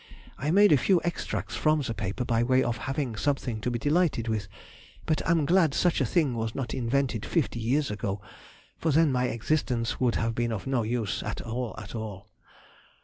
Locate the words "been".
10.33-10.51